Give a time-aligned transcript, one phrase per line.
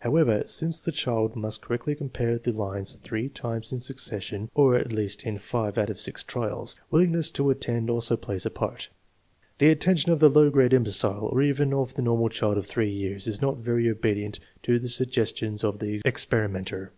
[0.00, 4.90] However, since the child must correctly compare the lines three times in succession, or at
[4.90, 8.88] least in five out of six trials, willingness to attend also plays a part.
[9.58, 12.88] The attention of the low grade imbecile, or even of the normal child of 3
[12.88, 16.92] years, is not very obedient to the suggestions of the experimenter.